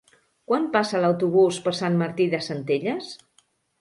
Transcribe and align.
Quan 0.51 0.63
passa 0.75 1.01
l'autobús 1.03 1.59
per 1.67 1.73
Sant 1.81 1.99
Martí 2.01 2.27
de 2.33 2.41
Centelles? 2.47 3.13